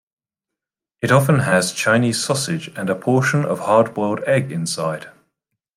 It 1.03 1.11
often 1.11 1.41
has 1.41 1.73
Chinese 1.73 2.23
sausage 2.23 2.69
and 2.75 2.89
a 2.89 2.95
portion 2.95 3.45
of 3.45 3.59
a 3.59 3.63
hard-boiled 3.65 4.21
egg 4.23 4.51
inside. 4.51 5.11